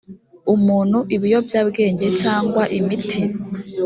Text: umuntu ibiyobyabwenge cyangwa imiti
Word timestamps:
umuntu 0.53 0.97
ibiyobyabwenge 1.15 2.07
cyangwa 2.21 2.63
imiti 2.79 3.21